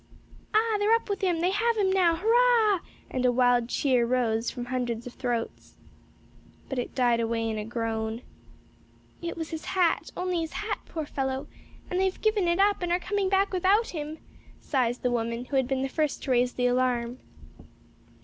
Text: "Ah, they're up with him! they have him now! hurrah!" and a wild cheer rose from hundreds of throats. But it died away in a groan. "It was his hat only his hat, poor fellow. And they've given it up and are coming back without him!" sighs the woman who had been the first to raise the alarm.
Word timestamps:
"Ah, 0.51 0.77
they're 0.79 0.95
up 0.95 1.09
with 1.11 1.21
him! 1.21 1.41
they 1.41 1.51
have 1.51 1.77
him 1.77 1.91
now! 1.91 2.15
hurrah!" 2.15 2.79
and 3.11 3.23
a 3.23 3.31
wild 3.31 3.69
cheer 3.69 4.03
rose 4.03 4.49
from 4.49 4.65
hundreds 4.65 5.05
of 5.05 5.13
throats. 5.13 5.77
But 6.67 6.79
it 6.79 6.95
died 6.95 7.19
away 7.19 7.47
in 7.47 7.59
a 7.59 7.65
groan. 7.65 8.23
"It 9.21 9.37
was 9.37 9.51
his 9.51 9.65
hat 9.77 10.09
only 10.17 10.39
his 10.39 10.53
hat, 10.53 10.79
poor 10.87 11.05
fellow. 11.05 11.45
And 11.87 11.99
they've 11.99 12.19
given 12.19 12.47
it 12.47 12.57
up 12.57 12.81
and 12.81 12.91
are 12.91 12.97
coming 12.99 13.29
back 13.29 13.53
without 13.53 13.89
him!" 13.89 14.17
sighs 14.59 14.97
the 14.97 15.11
woman 15.11 15.45
who 15.45 15.55
had 15.55 15.67
been 15.67 15.83
the 15.83 15.87
first 15.87 16.23
to 16.23 16.31
raise 16.31 16.53
the 16.53 16.65
alarm. 16.65 17.19